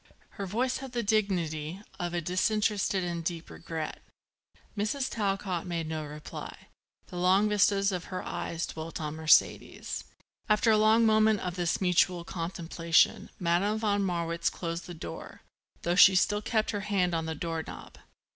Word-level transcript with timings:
Her 0.29 0.47
voice 0.47 0.77
had 0.77 0.93
the 0.93 1.03
dignity 1.03 1.79
of 1.99 2.15
a 2.15 2.21
disinterested 2.21 3.03
and 3.03 3.23
deep 3.23 3.51
regret. 3.51 4.01
Mrs. 4.75 5.11
Talcott 5.11 5.67
made 5.67 5.85
no 5.87 6.03
reply. 6.03 6.69
The 7.09 7.17
long 7.17 7.47
vistas 7.47 7.91
of 7.91 8.05
her 8.05 8.23
eyes 8.23 8.65
dwelt 8.65 8.99
on 8.99 9.13
Mercedes. 9.17 10.05
After 10.49 10.71
another 10.71 10.97
moment 11.05 11.41
of 11.41 11.53
this 11.55 11.79
mutual 11.79 12.23
contemplation 12.23 13.29
Madame 13.39 13.77
von 13.77 14.01
Marwitz 14.01 14.49
closed 14.49 14.87
the 14.87 14.95
door, 14.95 15.41
though 15.83 15.93
she 15.93 16.15
still 16.15 16.41
kept 16.41 16.71
her 16.71 16.79
hand 16.79 17.13
on 17.13 17.27
the 17.27 17.35
door 17.35 17.61
knob. 17.67 17.99